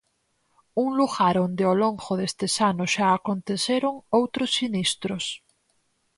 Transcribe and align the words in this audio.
Un 0.83 0.89
lugar 0.99 1.35
onde 1.45 1.63
ao 1.65 1.75
longo 1.83 2.11
destes 2.21 2.53
anos 2.71 2.89
xa 2.95 3.07
aconteceron 3.11 3.93
outros 4.19 4.49
sinistros. 4.59 5.25